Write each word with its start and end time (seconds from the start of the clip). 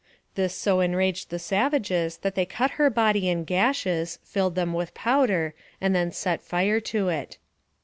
This 0.33 0.55
so 0.55 0.79
enraged 0.79 1.29
the 1.29 1.37
savages 1.37 2.17
that 2.23 2.33
they 2.33 2.47
cut 2.47 2.71
her 2.81 2.89
body 2.89 3.29
in 3.29 3.43
gashes, 3.43 4.17
filled 4.23 4.55
them 4.55 4.73
with 4.73 4.95
powder, 4.95 5.53
and 5.79 5.93
then 5.93 6.11
set 6.11 6.41
fire 6.41 6.79
to 6.79 7.09
it. 7.09 7.37